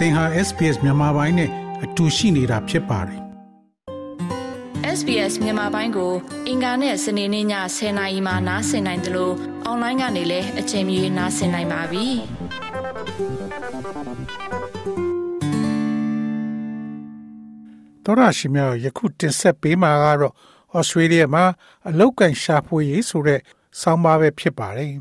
[0.00, 1.50] သင်ဟာ SPS မြန်မာပိုင်းနဲ့
[1.84, 3.20] အတူရှိနေတာဖြစ်ပါတယ်
[4.98, 6.12] SBS မြန်မာပိုင်းကို
[6.48, 7.46] အင်ကာနဲ့စနေနေ့ည
[7.76, 9.34] 10:00နာရီမှနားဆင်နိုင်တယ်လို့
[9.64, 12.06] အွန်လိုင်းကနေလည်းအချိန်မီနားဆင်နိုင်ပါပြီ။
[18.04, 20.34] သောရရှိမြယခုတင်ဆက်ပေးမှာကတော့
[20.78, 21.44] ဩစတြေးလျမှာ
[21.88, 23.40] အလောက်ကန်ရှာဖွေရေးဆိုတဲ့
[23.80, 24.90] ဆောင်းပါးပဲဖြစ်ပါတယ်။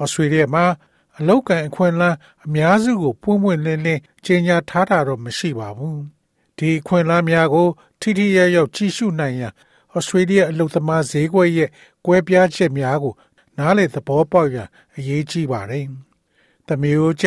[0.00, 0.64] ဩစတြေးလျမှာ
[1.18, 5.98] အလောက်ကန်အခွင့်အလမ်းအများစုကိုပွင့်ပွင့်လင်းလင်းကြေညာထားတာတော့မရှိပါဘူး။
[6.58, 7.68] ဒီအခွင့်အလမ်းများကို
[8.00, 9.52] ထိထိရောက်ရောက်ကြည့်ရှုနိုင်ရန်
[9.94, 11.70] ဩစတြေးလျအလုပ်သမားဈေးကွက်ရဲ့
[12.04, 13.14] ကွဲပြားချက်များကို
[13.58, 15.86] နားလေသဘောပေါက်ရန်အရေးကြီးပါတယ်။
[16.66, 17.26] သမီးတို့ကြ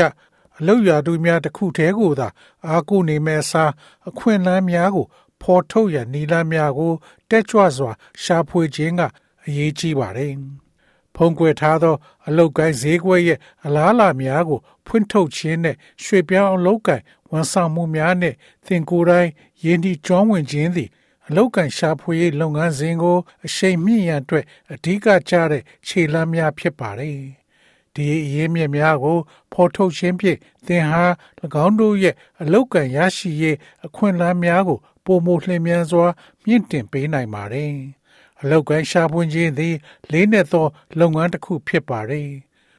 [0.57, 2.27] အလုရာတူများတစ်ခုတည်းကိုသာ
[2.67, 3.71] အားကိုးနေမဲ့အစား
[4.09, 5.05] အခွင့်အလမ်းများကို
[5.41, 6.93] ဖော်ထုတ်ရန်နီလန်းများကို
[7.29, 7.91] တက်ကြွစွာ
[8.23, 9.01] ရှာဖွေခြင်းက
[9.45, 10.33] အရေးကြီးပါတယ်။
[11.15, 11.95] ဖုံးကွယ်ထားသော
[12.27, 19.29] အလုတ်ကိုင်းဈေးကွက်ရဲ့အလားအလာများကို ဖွင့်ထုတ်ခြင်းနဲ့ရွှေပြောင်းအလုတ်ကိုင်းဝန်ဆောင်မှုများနဲ့သင်ကိုယ်တိုင်
[19.63, 20.89] ယဉ်ဒီကျွမ်းဝင်ခြင်းသည်
[21.27, 27.19] အလုတ်ကန်ရှာဖွေရေးလုပ်ငန်းစဉ်ကိုအရှိန်မြင့်ရန်အတွက်အဓိကကျတဲ့ခြေလှမ်းများဖြစ်ပါတယ်။
[27.95, 29.17] ဒီအရေးမြစ်များကို
[29.53, 31.05] ဖော်ထုတ်ခြင်းဖြင့်သင်ဟာ၎
[31.65, 36.05] င်းတို့ရဲ့အလုတ်ကန်ရရှိရေးအခွင့်အလမ်းများကိုပုံမလျင်မြန်စွာ
[36.45, 37.73] မြင့်တင်ပေးနိုင်ပါတယ်။
[38.41, 39.75] အလုတ်ကန်ရှာဖွေခြင်းသည်
[40.11, 40.67] လေးနက်သော
[40.99, 42.29] လုပ်ငန်းတစ်ခုဖြစ်ပါတယ်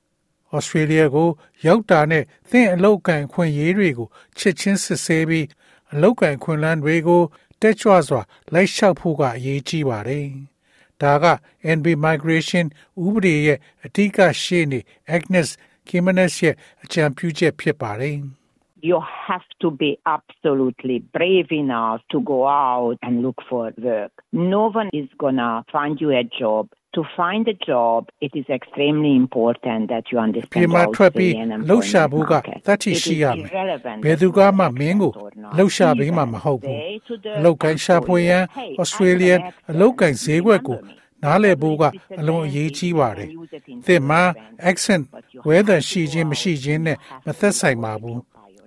[0.55, 1.28] ။ဩစတြေးလျကို
[1.67, 4.08] ရောက်တာနဲ့သင်အလုတ်ကန်ခွင့်ရေးတွေကို
[4.39, 5.47] ချက်ချင်းစစ်ဆေးပြီး
[5.92, 7.22] အလုတ်ကန်ခွင့်လန်းတွေကို
[7.61, 10.27] တက်ကြွစွာလိုက်လျှောက်ဖို့ကအရေးကြီးပါတယ်။
[11.00, 11.25] ဒါက
[11.77, 12.67] NB Migration
[13.05, 14.80] ဥပဒေရဲ့အဓိကရှေ့နေ
[15.17, 15.48] Agnes
[15.89, 18.19] Gimenez ရဲ့အကြံပြုချက်ဖြစ်ပါတယ်။
[18.89, 24.11] you have to be absolutely brave enough to go out and look for work.
[24.31, 26.63] No one is gonna find you a job.
[26.97, 31.31] To find a job, it is extremely important that you ပြေ understand မ all ထွက်ပြီး
[31.33, 32.83] the လှုပ်ရှားဖို့က unemployment တတ် market.
[32.83, 35.52] ရှိရှိရ It မယ် is irrelevant ဘယ်သူကမှမင်းကို or not.
[35.58, 41.23] လှုပ်ရှားပေးမှာမဟုတ်ဘူး Say to the အလောက်ကန်ရှာဖွေရန် employer, ဩစတြေးလျ "Hey, I have an အလောက်ကန်ဈေးကွက်ကို accent.
[41.23, 41.83] နားလည်ဖို့က
[42.20, 43.30] အလွန်အရေးကြီးပါတယ်
[43.87, 44.23] သင်မှာ
[44.71, 45.03] accent
[45.48, 48.20] ဝဲသန်ရှိခြင်းမရှိခြင်းနဲ့မသက်ဆိုင်ပါဘူး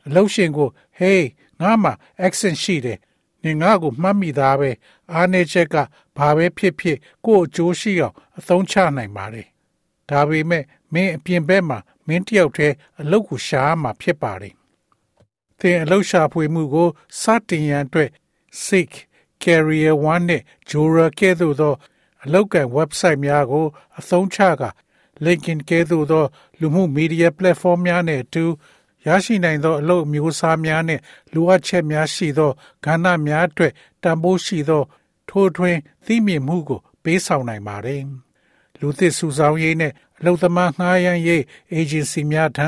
[0.05, 0.69] အလောက်ရှင်ကို
[0.99, 1.21] hey
[1.61, 1.91] ငါမှ
[2.25, 2.99] accent ရှိတယ်
[3.43, 4.71] နင်ငါ့ကိုမှတ်မိသားပဲ
[5.13, 5.75] အားနေချက်က
[6.17, 9.47] ဘာပဲဖြစ်ဖြစ်ကိုယ့်အကျိုးရှိအောင်အသုံးချနိုင်ပါတယ်
[10.09, 14.53] ဒါပေမဲ့မင်းအပြင်ဘက်မှာမင်းတယောက်တည်းအလုပ်ကိုရှာရမှာဖြစ်ပါတယ်
[15.59, 16.89] သင်အလုပ်ရှာဖွေမှုကို
[17.21, 18.09] စတင်ရန်အတွက်
[18.63, 18.91] Seek
[19.43, 21.73] Career One နဲ့ Jora ကဲ့သို့သော
[22.23, 23.65] အလောက်ကန် website များကို
[23.99, 24.69] အသုံးချကာ
[25.25, 26.25] LinkedIn ကဲ့သို့သော
[26.59, 28.45] လူမှုမီဒီယာ platform များနဲ့အတူ
[29.07, 31.01] ရရှိနိုင်သောအလုပ်အမျိုးအစားများနှင့်
[31.33, 32.51] လိုအပ်ချက်များရှိသော
[32.85, 34.83] ကဏ္ဍများအတွက်တန်ဖိုးရှိသော
[35.29, 38.01] ထိုးထွင်းသိမြင်မှုကို ပေးဆောင်နိုင်ပါတယ်။
[38.79, 41.41] လူသစ်စုဆောင်းရေးနဲ့အလုပ်သမားငှားရမ်းရေး
[41.79, 42.67] agency များထံ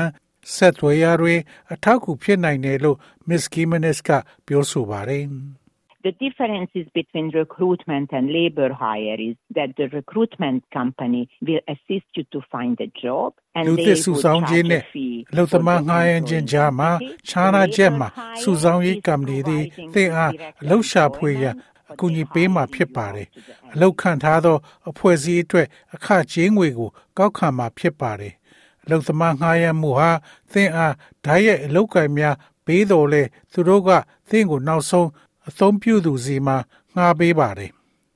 [0.54, 1.40] ဆက်သွယ်ရာတွင်
[1.72, 2.98] အထောက်အကူဖြစ်နိုင်တယ်လို့
[3.28, 4.10] Miss Gimenez က
[4.46, 5.24] ပြောဆိုပါတယ်။
[6.06, 12.24] The differences between recruitment and labor hire is that the recruitment company will assist you
[12.30, 16.90] to find a job and လူ they သစ်စု will ဆောင်းခြင်း charge နဲ့ a fee အလုပ်သမားငှားရမ်းခြင်းကြားမှာ
[17.28, 18.08] ခြားနာချက်မှာ
[18.42, 21.54] စုဆောင်းရေးကမ္ဘာသည်သင်အားအလုပ်ရှာဖွေရန်
[21.92, 23.28] အကူအညီပေးမှာဖြစ်ပါတယ်။
[23.74, 24.56] အလုပ်ခံထားသော
[24.90, 28.34] အဖွဲ့အစည်းအတွက်အခကြေးငွေကို ကောက်ခံမှာဖြစ်ပါတယ်။
[28.84, 30.10] အလုပ်သမားငှားရမ်းမှုဟာ
[30.52, 30.94] သင်အား
[31.24, 32.36] ဓာတ်ရိုက်အလုပ်ကိုင်များ
[32.66, 33.90] ပေးတော်လဲသူတို့က
[34.30, 35.08] သင်ကိုနောက်ဆုံး
[35.48, 36.56] အသုံးပြုသူစီမှာ
[36.94, 37.70] ငှားပေးပါတယ်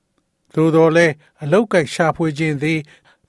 [0.55, 2.79] ။သို့တော်လည်းအလောက်ကိုက်ရှာဖွေခြင်းသည်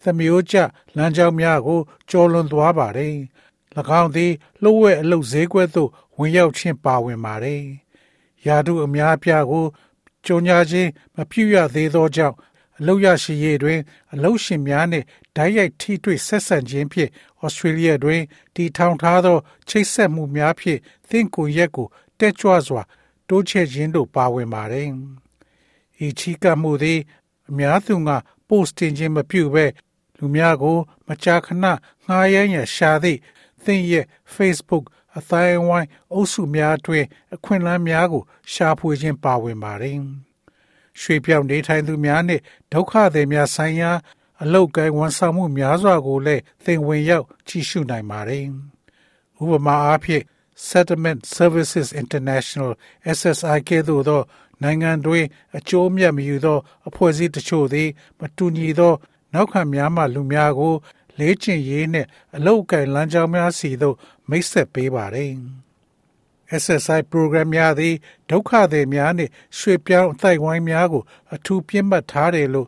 [0.01, 0.57] သမျိုးကျ
[0.95, 1.79] လမ်းကြောင်းများကို
[2.09, 3.15] ကျော်လွန်သွားပါတယ်။၎
[4.01, 4.31] င်းသည်
[4.63, 7.61] လှုပ်ဝဲအလုတ်ဈေးကွက်သို့ဝင်ရောက်ခြင်းပါဝင်ပါတယ်။
[8.45, 9.65] ယာတုအများအပြားကို
[10.25, 12.35] ကြုံညာခြင်းမပြုရသေးသောကြောင့်
[12.79, 13.79] အလုတ်ရရှိရေးတွင်
[14.13, 17.09] အလုတ်ရှင်များနှင့်ဓာတ်ရိုက်ထိတွေ့ဆက်ဆံခြင်းဖြင့်
[17.41, 18.21] ဩစတြေးလျတွင်
[18.55, 19.37] တည်ထောင်ထားသော
[19.69, 20.79] ချိတ်ဆက်မှုများဖြင့်
[21.09, 21.87] သင်ကိုယ်ရက်ကို
[22.19, 22.83] တက်ကြွစွာ
[23.31, 24.87] တိုးချဲ့ခြင်းတို့ပါဝင်ပါတယ်။
[26.05, 26.99] ဤချီကပ်မှုသည်
[27.49, 28.11] အများသူက
[28.47, 29.65] post တင်ခြင်းမပြုဘဲ
[30.17, 30.77] လူများကို
[31.07, 33.19] မကြာခဏငှားရမ်းရန်ရှာသည့်
[33.63, 34.05] သင်ရဲ့
[34.35, 34.83] Facebook
[35.17, 38.23] အသိုင်းအဝိုင်းအုပ်စုများအတွင်းအခွင့်အလမ်းများကို
[38.53, 39.97] ရှာဖွေခြင်းပါဝင်ပါတယ်။
[40.99, 43.91] ရွှေပြောင်းနေထိုင်သူများနှင့်ဒုက္ခသည်များဆိုင်ရာ
[44.41, 48.45] အလောက်ကိုင်းဝန်ဆောင်မှုများစွာကိုလည်းသင်ဝင်ရောက်ကြည့်ရှုနိုင်ပါတယ်။
[49.41, 50.23] ဥပမာအားဖြင့်
[50.69, 52.71] Settlement Services International
[53.17, 54.21] SSI ကဲ့သို့သော
[54.63, 55.25] နိုင်ငံတွင်
[55.57, 58.93] အကျိုးအမြတ်မယူသော အဖွဲ့အစည်းတချို့သည် မတူညီသော
[59.33, 60.75] နောက်ခံများမှလူများကို
[61.19, 63.95] လေးကျင့်ရေးနှင့်အလောက်အကင်လမ်းကြောင်းများစီသို့
[64.29, 65.31] မိတ်ဆက်ပေးပါတယ်။
[66.61, 67.95] SSI program များသည်
[68.29, 71.03] ဒုက္ခသည်များနှင့်ရွှေ့ပြောင်းအသိုက်ဝိုင်းများကို
[71.33, 72.67] အထူးပြင့်မှတ်ထားတယ်လို့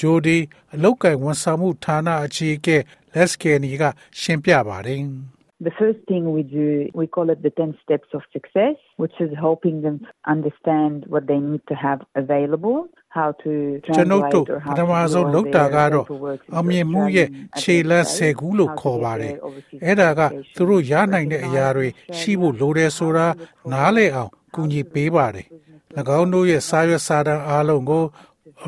[0.00, 0.36] ဂျိုဒီ
[0.74, 2.76] အလောက်ကင်ဝန်ဆောင်မှုဌာနအကြီးအကဲ
[3.14, 3.84] လက်စကေနီက
[4.20, 5.02] ရှင်းပြပါတယ်။
[5.67, 9.31] The first thing we do, we call it the 10 steps of success, which is
[9.37, 13.51] helping them understand what they need to have available, how to
[13.85, 16.53] ကျွန်ုပ် translate တို့ or ပ how ထမ to ဆုံး grow လုပ်တာ their ကတော့ paperwork into
[16.53, 21.87] အောင်မြင်မှုရဲ့ Australian ခြေလမ်း administration, ဆယ်ခုလို့ how to ခေါ် get ပါတယ် their overseas အဲ့ဒါက qualifications သူတို့ရနိုင်တဲ့အရာတွေ
[22.17, 23.27] ရှိဖို့လိုတယ်ဆိုတာ
[23.71, 25.47] နားလည်အောင်ကူညီပေးပါတယ်၎
[26.19, 28.03] င်းတို့ရဲ့စာရွက်စာတမ်းအားလုံးကို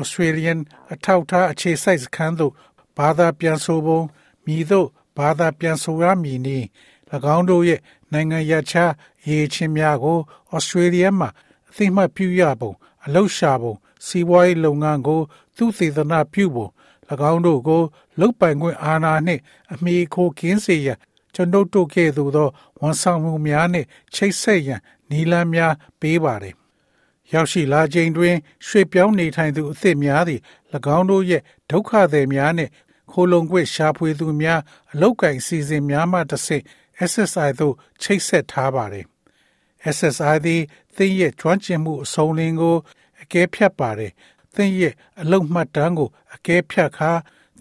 [0.00, 0.58] Australian
[0.92, 2.52] အထောက်အထားအခြေစိုက်စခန်းသို့
[2.98, 4.00] ဘာသာပြန်ဆိုပုံ
[4.46, 6.65] မြည်သို့ ဘာသာပြန်ဆိုရမည်နည်း၎
[7.35, 7.79] င်းတို့ရဲ့
[8.11, 8.91] နိုင်ငံရခြား
[9.27, 10.19] ရေးချင်းများကို
[10.55, 11.29] Australia မှာ
[11.69, 12.71] အသိမှတ်ပြုရပုံ
[13.05, 13.73] အလောက်ရှာပုံ
[14.05, 15.21] စီးပွားရေးလုပ်ငန်းကို
[15.57, 16.67] သူသေသနာပြုပုံ၎
[17.31, 17.81] င်းတို့ကို
[18.19, 19.41] လုတ်ပိုင်ခွင့်အာဏာနှင့်
[19.73, 20.99] အမိခိုကင်းစေရန်
[21.33, 22.49] ကျွန်ုပ်တို့ကဲ့သို့သော
[22.79, 26.55] ဝန်ဆောင်မှုများနှင့်ချိတ်ဆက်ရန်နီလန်းများပေးပါတယ်။
[27.33, 28.35] ရောက်ရှိလာခြင်းတွင်
[28.67, 30.39] ရွှေပြောင်းနေထိုင်သူအသစ်များသည်၎
[30.97, 32.71] င်းတို့ရဲ့ဒုက္ခသည်များနှင့်
[33.11, 34.59] ခိုလုံခွင့်ရှာဖွေသူများ
[34.91, 36.63] အလောက်ကိုင်စီစဉ်များမှတစ်ဆင့်
[37.09, 39.05] SSI သို့ချိတ်ဆက်ထားပါတယ်။
[39.95, 40.61] SSI သည်
[40.95, 42.77] သင်ရဲ့ကျွမ်းကျင်မှုအဆုံးလင်းကို
[43.21, 44.11] အကဲဖြတ်ပါတယ်။
[44.55, 47.11] သင်ရဲ့အလုံမှတ်တမ်းကိုအကဲဖြတ်ခါ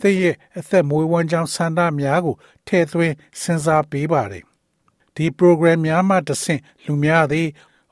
[0.00, 2.36] သင်ရဲ့အသက်မွေးဝမ်းကြောင်းဆန္ဒများကို
[2.66, 4.44] ထည့်သွင်းစဉ်းစားပေးပါတယ်။
[5.16, 7.48] ဒီ program များမှတစ်ဆင့်လူများသည်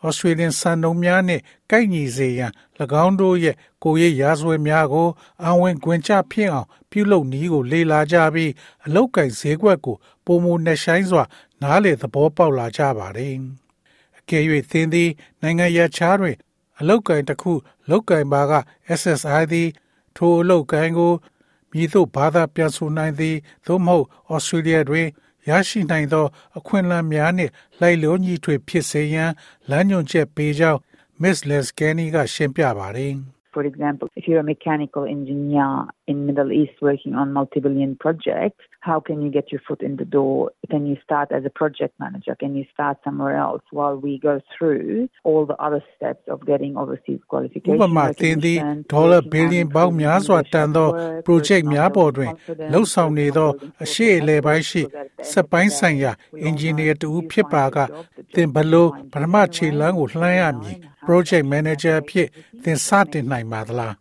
[0.06, 2.52] Australian စံနှုန်းများနှင့်ကိုက်ညီစေရန်၎
[3.04, 5.08] င်းတို့ရဲ့ကိုယ်ရေးရာဇဝတ်များကို
[5.44, 8.52] အဝင်ခွင်ချဖြစ်အောင် ပြုလုပ်နည်းကို လေ့လာကြပြီး
[8.86, 11.24] အလောက်ကိုင်ဈေးကွက်ကိုပုံမနဲ့ဆိုင်စွာ
[11.62, 13.34] နားလေသဘောပေါက်လာကြပါတယ်။
[14.18, 15.10] အကယ်၍သင်သည်
[15.42, 16.36] နိုင်ငံရခြားတွင်
[16.78, 17.52] အလောက်ကင်တစ်ခု
[17.90, 18.52] လောက်ကင်ပါက
[18.98, 19.68] SSI သည်
[20.16, 21.12] ထိုအလောက်ကင်ကို
[21.70, 23.36] မည်သို့ဘာသာပြန်ဆိုနိုင်သည်
[23.66, 25.08] သို့မဟုတ် Australia တွင်
[25.49, 26.25] ရရှိနိုင်သော
[26.57, 27.51] အခွင့်အလမ်းများနှင့်
[27.81, 29.31] လိုက်လျောညီထွေဖြစ်စေရန်
[29.69, 30.79] လမ်းညွှန်ချက်ပေးကြောင်း
[31.21, 33.13] Miss Lescani ကရှင်းပြပါတယ်။
[33.53, 35.69] For example, if you're a mechanical engineer
[36.07, 40.07] in Middle East working on multi-billion projects, how can you get your foot in the
[40.17, 40.51] door?
[40.73, 42.35] Can you start as a project manager?
[42.43, 46.73] Can you start somewhere else while we go through all the other steps of getting
[46.83, 47.79] overseas ဥ qualification?
[47.83, 51.73] ပမာသင်သည် recognition, ဒေါ်လာ working ဘီလီယံ on ပေါင်း improving များစွာ leadership တန်သော work, project working on
[51.73, 55.77] များပေါ်တွင် building confidence, လှုပ်ဆောင်နေသော building အရှိအလယ်ပိုင်းရှိ so that at the end စက် of ပိုင်း the
[55.79, 58.47] ဆိုင်ရာ day, we all အင်ဂျင်နီယာ know တူ you ဖြစ်ပါ find က the job, the သင်
[58.47, 60.21] job ဘလို့ will ပထမ find ခြေ you လမ်းကို anyway.
[60.21, 62.27] လှမ်းရမည် project manager အဖြစ်
[62.63, 63.93] သင်စတင်နိုင်ပါသလား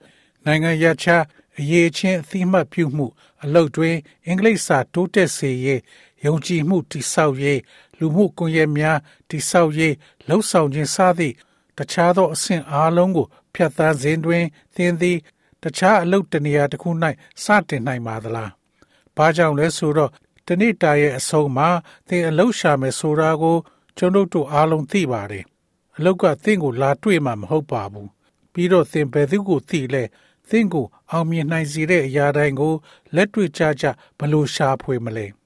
[0.47, 1.23] နိုင်ငံရခြား
[1.60, 3.08] အရေးချင်းအသိမှတ်ပြုမှု
[3.44, 3.96] အလုပ်တွင်
[4.26, 5.82] အင်္ဂလိပ်စာတိုးတက်စေရေး
[6.26, 7.62] ယုံကြည်မှုတိဆောက်ရေး
[7.98, 9.00] လူမှုကွန်ရက်များ
[9.30, 9.94] တိဆောက်ရေး
[10.28, 11.36] လှုပ်ဆောင်ခြင်းစသည့်
[11.78, 14.44] တခြားသောအဆင့်အားလုံးကိုဖြတ်သန်းစဉ်တွင်
[14.76, 15.18] သင်သည်
[15.64, 16.90] တခြားအလုပ်တစ်နေရာတစ်ခု၌
[17.44, 18.50] စတင်နိုင်ပါသလား။
[19.18, 20.12] ဘာကြောင့်လဲဆိုတော့
[20.48, 21.70] တနေ့တာရဲ့အဆုံးမှာ
[22.08, 23.58] သင်အလုပ်ရှာမယ်ဆိုတာကို
[23.98, 25.46] ကျွန်ုပ်တို့အားလုံးသိပါတယ်။
[25.98, 28.08] အလုပ်ကသင်ကိုလာတွေ့မှာမဟုတ်ပါဘူး။
[28.54, 30.04] ပြီးတော့သင်ဘယ်သူကိုသိလဲ
[30.50, 32.74] သင်ကိုအောင်မြင်နိုင်စေတဲ့အရာတိုင်းကို
[33.16, 33.86] လက်တွေ့ကြကြ
[34.18, 35.28] ဘယ်လိုရှာဖွေမလဲ။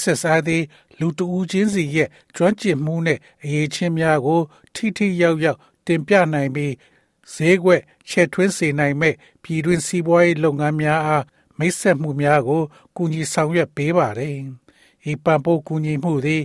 [0.00, 0.62] SSI သည်
[0.98, 4.40] လူတဦးချင်းစီရဲ့ကျွမ်းကျင်မှုနဲ့အရေးချင်းများကို
[4.74, 6.74] ထိထိရောက်ရောက်တင်ပြနိုင်ပြီး
[7.32, 11.24] ဈေးကွက်ချက်ထွင်းစေနိုင်မဲ့ပြည်တွင်းစီးပွားရေးလုပ်ငန်းများအား
[11.58, 12.62] မိတ်ဆက်မှုများကို
[12.96, 14.36] ကူညီဆောင်ရွက်ပေးပါတယ်။
[15.10, 16.42] ဤပံ့ပိုးကူညီမှုသည်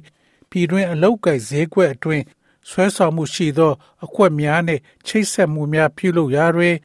[0.49, 2.23] ပြည်တွင်းအလုပ်ကိုင်ဈေးကွက်အတွင်း
[2.69, 3.73] ဆွဲဆောင်မှုရှိသော
[4.05, 6.75] အကွက်များနှင့်ချိတ်ဆက်မှုများပြုလုပ်ရာတွင်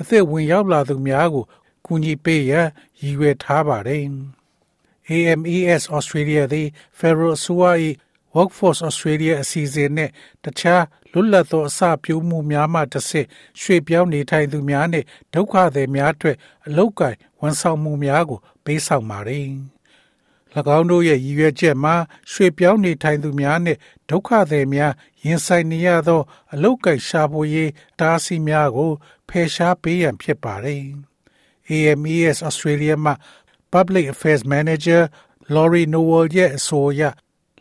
[0.00, 1.44] အသက်ဝင်ရောက်လာသူများကို
[1.86, 2.68] ကူညီပေးရန်
[3.00, 4.04] ရည်ရွယ်ထားပါတယ်။
[5.10, 6.68] AMES Australia သည်
[6.98, 7.66] Federal အစိုးရ၏
[8.34, 10.12] Workforce Australia အစီအစဉ်နှင့်
[10.44, 13.26] တခြားလွတ်လပ်သောအစပျိုးမှုများမှတစ်ဆင့်
[13.60, 19.46] ရွှေ့ပြောင်းနေထိုင်သူများနှင့်ဒုက္ခသည်များအတွက်အလောက်ကိုင်ဝန်ဆောင်မှုများကိုပေးဆောင်ပါတယ်။၎
[20.76, 21.94] င်းတို့ရဲ့ရည်ရွယ်ချက်မှာ
[22.30, 23.78] ရွှေ့ပြောင်းနေထိုင်သူများနှင့်
[24.10, 24.92] ဒုက္ခသည်များ
[25.24, 26.20] ရင်ဆိုင်နေရသော
[26.52, 28.90] အလောက်ကိုင်ရှာဖွေရေးတားဆီးများကို
[29.28, 30.82] ဖယ်ရှားပေးရန်ဖြစ်ပါတယ်။
[31.70, 33.12] AMES Australia မှ
[33.72, 35.02] Public Affairs Manager
[35.54, 37.02] Laurie Nowell ရဲ့အဆိုအရ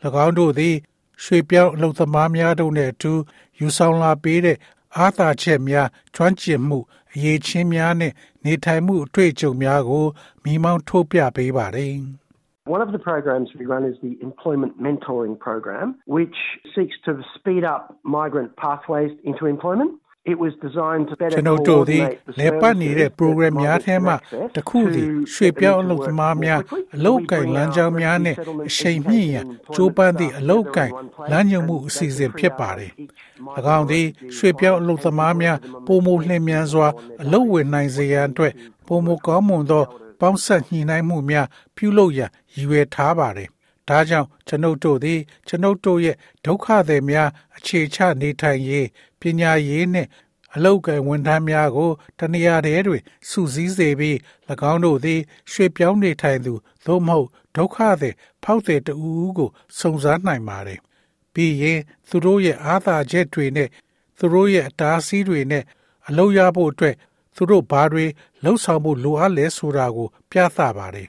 [0.25, 0.75] ၎င်းတို့သည်
[1.23, 3.13] ရွှေပြောင်းအလုပ်သမားများတို့နဲ့အတူ
[3.59, 4.57] ယူဆောင်လာပေးတဲ့
[4.97, 6.79] အားသာချက်များကျွမ်းကျင်မှု
[7.13, 8.13] အရေးချင်းများနဲ့
[8.45, 10.05] နေထိုင်မှုအတွေ့အကြုံများကို
[10.43, 11.95] မိမောင်းထုတ်ပြပေးပါတယ်။
[12.65, 16.35] One of the programs we run is the Employment Mentoring Program, which
[16.75, 19.99] seeks to speed up migrant pathways into employment.
[20.25, 24.13] It was designed to better ကျွန်ုပ်တို့သည် coordinate the လေပတ်နေတဲ့ services program that များ migrants ထဲမှ
[24.13, 26.95] can access တစ်ခုသည် to ရွှေ့ get them ပြောင်းအ into လုပ်သ work မား more များ quickly.
[26.95, 30.91] အလုပ် We ကိုင် bring လမ်း our ကြောင်းများနဲ့ refugee အ settlement ရှိန်မြင့်ရန် education ကြိုးပမ်းသည့် and အလုပ်ကိုင်
[30.91, 34.05] employment together in one place လမ်းညွှန်မှု and အစီအစဉ် they ဖြစ် can ပါတယ် triage each ၎င်းသည်
[34.37, 36.87] ရွှေ့ပြောင်းအလုပ်သမားများပုံမလျင်မြန်စွာ
[37.23, 38.53] အလုပ်ဝင်နိုင်စေရန်အတွက်
[38.87, 39.85] ပုံမကောင်းမွန်သော
[40.21, 43.49] ပေါင်းဆက်ညှိနှိုင်းမှုများပြုလုပ်ရန်ရည်ရွယ်ထားပါတယ်။
[43.89, 48.87] ဒါကြောင့်ကျွန်ုပ်တို့သည်ကျွန်ုပ်တို့ရဲ့ဒုက္ခသည်များအခြေချနေထိုင်ရေး
[49.19, 50.09] ပညာရေးနှင့်
[50.55, 54.17] အလောက်ကိုင်ဝန်ထမ်းများကိုတနေရာတည်းတွင်စုစည်းစေပြီး၎
[54.71, 55.19] င်းတို့သည်
[55.51, 56.53] ရွှေ့ပြောင်းနေထိုင်သူ
[56.85, 58.93] သို့မဟုတ်ဒုက္ခသည်ဖောက်သည်တူ
[59.37, 59.49] ကို
[59.79, 60.79] စုံစမ်းနိုင်ပါတယ်။
[61.33, 63.69] ပြီးရင်သူတို့ရဲ့အားသာချက်တွေနဲ့
[64.17, 65.63] သူတို့ရဲ့အတားအဆီးတွေနဲ့
[66.07, 66.95] အလုပ်ရဖို့အတွက်
[67.41, 68.05] သူတို့ဘာတွေ
[68.43, 71.07] လှုပ်ဆောင်ဖို့လိုအပ်လဲဆိုတာကို ပြသပါတယ်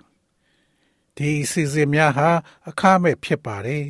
[1.16, 2.28] ။ဒီအစီအစဉ်များဟာ
[2.68, 3.84] အခမဲ့ဖြစ်ပါတယ်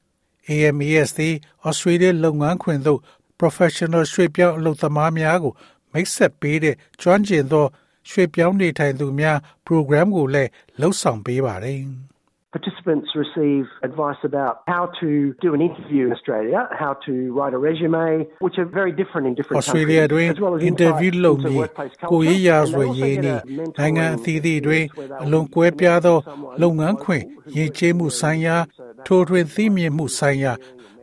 [0.48, 1.34] ။AMES သည်
[1.68, 3.00] Australia လုပ်ငန်းခွင်သို့
[3.40, 5.54] professional ရွှေ့ပြောင်းအလုပ်သမားများကို
[5.92, 7.66] မိတ်ဆက်ပေးတဲ့ကျွမ်းကျင်သော
[8.10, 11.80] ရွှေ့ပြောင်းနေထိုင်သူများ program ကိုလည်းလှုပ်ဆောင်ပေးပါတယ်။
[12.56, 15.08] Participants receive advice about how to
[15.44, 18.10] do an interview in Australia, how to write a resume,
[18.44, 20.12] which are very different in different Australia countries.
[20.12, 22.28] တွင် as well as interview insights လုပ် into နေ workplace ကို culture.
[22.28, 25.78] ရေးရာ And ဆို they also ရေး get နေ a mentor နိုင်ငံအသီးသီးတွင် where they'll အလွန်ကွဲ connect
[25.80, 28.56] ပြားသော with someone လုပ်ငန်းခွင် local who ရည်ကျေးမှုဆိုင်ရာ
[29.06, 30.52] ထိုးထွင်းသိမြင်မှုဆိုင်ရာ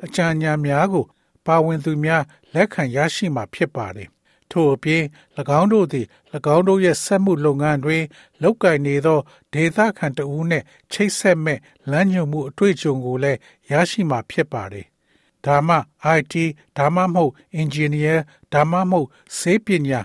[0.05, 1.03] အကြံဉာဏ်များကို
[1.47, 4.09] ပါဝင်သူများလက်ခံရရှိမှာဖြစ်ပါတယ်။
[4.51, 5.03] ထို့အပြင်၎
[5.59, 6.05] င်းတို့သည်၎
[6.55, 8.03] င်းတို့ရဲ့ဆက်မှုလုပ်ငန်းတွင်
[8.41, 9.19] လုပ်ကိုင်နေသော
[9.53, 11.59] ဒေသခံတဦးနှင့်ချိတ်ဆက်မဲ့
[11.91, 13.39] လမ်းညွှန်မှုအတွေ့အကြုံကိုလည်း
[13.71, 14.85] ရရှိမှာဖြစ်ပါတယ်။
[15.45, 15.77] ဒါမှ
[16.17, 16.35] IT
[16.77, 18.17] ဒါမှမဟုတ် engineer
[18.53, 20.01] ဒါမှမဟုတ်ဆေးပညာ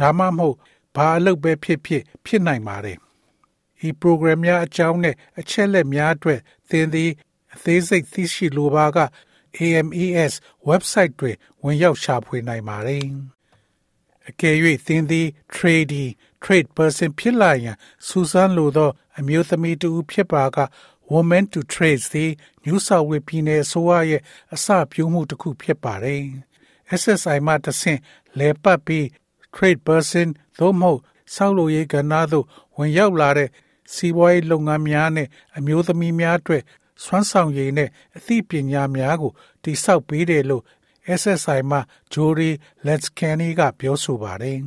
[0.00, 0.56] ဒါမှမဟုတ်
[0.96, 2.98] ဘာအလုပ်ပဲဖြစ်ဖြစ်ဖြစ်နိုင်ပါတယ်။
[3.86, 6.40] ဤ program များအကြောင်းနဲ့အချက်လက်များအတွက်
[6.70, 7.10] သင်သည်
[7.54, 8.98] အသေးစိတ်သိရှိလိုပါက
[9.58, 10.32] AMES
[10.68, 13.04] website တွင်ဝင်ရောက်ရှာဖွေနိုင်ပါတယ်။
[14.28, 14.56] အကယ်၍
[14.86, 16.10] သင်သည် trading
[16.44, 20.58] trade person ဖြစ်လာရန်စူးစမ်းလိုသော အမျိုးသမီးတူဖြစ်ပါက
[21.12, 22.30] Women to Trades သည်
[22.64, 24.22] New South Wales ပြည်နယ်အစိုးရရဲ့
[24.54, 26.22] အစပြုမှုတစ်ခုဖြစ်ပါတယ်။
[27.00, 28.00] SSI မှတစ်ဆင့်
[28.38, 29.04] လဲပတ်ပြီး
[29.54, 31.00] trade person သို့မဟုတ်
[31.34, 33.50] ဆောက်လုပ်ရေးကဏ္ဍသို့ဝင်ရောက်လာတဲ့
[33.94, 36.62] စီးပွားရေးလုပ်ငန်းများနဲ့အမျိုးသမီးများအတွက်
[37.04, 39.32] စွမ်းဆောင်ရည်နဲ့အသိပညာများကို
[39.62, 40.62] တိဆောက်ပေးတယ်လို့
[41.19, 41.79] SSI မှ
[42.13, 42.51] Jory
[42.85, 44.59] Letscani ကပြောဆိုပါတယ်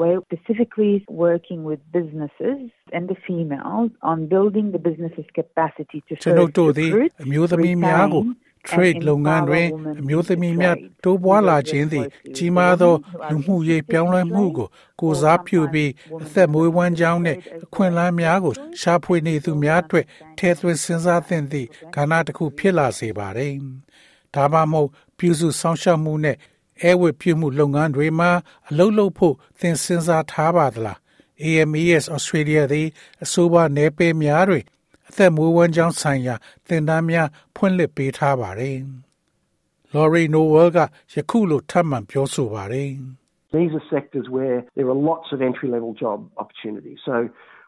[0.00, 2.58] We're specifically working with businesses
[2.96, 9.06] and the females on building the business's capacity to ကျွန်ုပ်တို့သည် recruit, အမျိုးသမီးများကို retain, trade and
[9.08, 11.02] လုပ်ငန်းတွင် empower women အမျိုးသမီးများ in trade.
[11.04, 12.94] တိုးပွားလာခြင်းသည် ကြီးမားသော
[13.30, 14.68] လူမှုရေးပြောင်းလဲမှုကို
[15.00, 15.90] ကိုစားပြုပြီး
[16.22, 20.04] အသက်မွေးဝမ်းကြောင်းနှင့်အခွင့်အလမ်းများကိုရှာဖွေနေသူများအတွက်
[20.38, 23.52] ထဲသွင်းစဉ်းစားသင့်သည့်ကဏ္ဍတစ်ခုဖြစ်လာစေပါတယ်။
[24.34, 26.36] ဒါမှမဟုတ် ပြုစုစောင့်ရှောက်မှုနဲ့
[26.82, 28.30] အဲဝတ်ပြုမှုလုပ်ငန်းတွေမှာ
[28.68, 30.98] အလုပ်လုပ်ဖို့သင်စဉ်းစားထားပါသလား။
[31.44, 32.88] AMES Australia သည်
[33.24, 34.64] အဆိုပါနယ်ပယ်များတွင်
[35.08, 36.34] အသက်မွေးဝမ်းကြောင်းဆိုင်ရာ
[36.66, 38.78] သင်တန်းများဖွင့်လှစ်ပေးထားပါတယ်။
[39.94, 40.78] Laurie Noel က
[41.14, 42.90] ယခုလိုထပ်မံပြောဆိုပါတယ်။
[43.56, 46.98] These are sectors where there are lots of entry level job opportunities.
[47.08, 47.14] So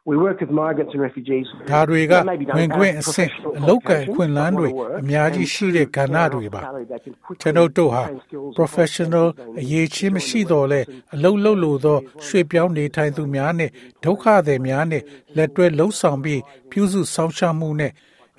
[0.10, 1.46] we work with migrants and refugees.
[1.51, 5.00] who ဒါတွေက maybe don't ဝင် have ခွင့်အဆင့် professional အလောက်ကန် qualifications, ခွင့်လန်း but တွေ wanna work,
[5.01, 9.55] အများကြီး and ရှိတဲ့ကဏ္ဍ through တွေပါ hospitality, they can quickly ကျွန်ုပ်တို့ဟာ gain skills and professional competencies
[9.58, 13.70] they အ need ရေး to ချင်း join မရှိ the တော့လဲ workforce and အလုံးလုံးလို့သောရွှေ့ပြောင်းနေထိုင်သူများနဲ့
[14.03, 15.03] ဒုက္ခသည်များနဲ့
[15.38, 16.41] လက်တွဲလှုပ်ဆောင်ပြီး
[16.72, 17.91] ပြုစုဆောင်ရှောက်မှုနဲ့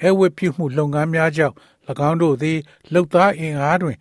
[0.02, 1.54] အဝတ်ပြုမှုလုပ်ငန်းများကြောင့်၎
[2.08, 2.58] င်းတို့သည်
[2.92, 3.96] လှုပ်သားအင်အားတွင်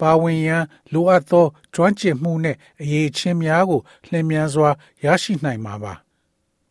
[0.00, 4.70] ပါဝင်ရန်လိုအပ်သောကျွမ်းကျင်မှုနဲ့အရေးချင်းများကိုလျင်မြန်စွာ
[5.04, 5.94] ရရှိနိုင်မှာပါ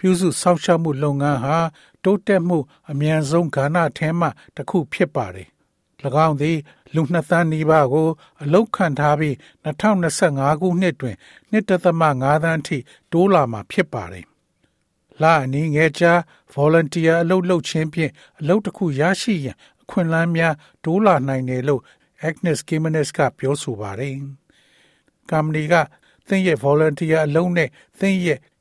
[0.07, 1.57] ပြုစုစောင့်ရှောက်မှုလုပ်ငန်းဟာ
[2.03, 2.57] တိုးတက်မှု
[2.91, 5.47] အမြန်ဆုံးကဏ္ဍထဲမှတစ်ခုဖြစ်ပါတယ်။၎
[6.25, 6.57] င်းသည်
[6.95, 8.07] လူနှစ်သန်းနီးပါးကို
[8.43, 9.35] အလုတ်ခံထားပြီး
[9.65, 11.15] 2025ခုနှစ်တွင်
[11.51, 12.77] 1.5သန်းထိ
[13.11, 14.25] တိုးလာမှာဖြစ်ပါတယ်။
[15.21, 16.13] လာအနည်းငယ်ကြာ
[16.55, 21.81] volunteer အလုပ်လုပ်ခြင်းဖြင့်အလုပ်တစ်ခုရရှိရန်အခွင့်အလမ်းများတိုးလာနိုင်တယ်လို့
[22.27, 24.15] Agnes Gimenez ကပြောဆိုပါတယ်။
[25.29, 25.75] company က
[26.27, 27.69] သင်ရဲ့ volunteer အလုံးနဲ့
[27.99, 28.39] သင်ရဲ့